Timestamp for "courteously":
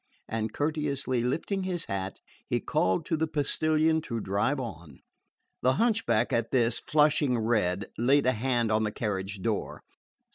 0.51-1.21